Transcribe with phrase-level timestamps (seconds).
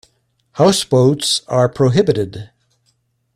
[0.53, 2.49] Houseboats are prohibited.